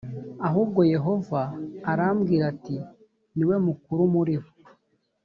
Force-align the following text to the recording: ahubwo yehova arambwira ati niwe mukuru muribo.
ahubwo 0.47 0.79
yehova 0.93 1.41
arambwira 1.91 2.43
ati 2.53 2.77
niwe 3.35 3.55
mukuru 3.65 4.01
muribo. 4.13 4.49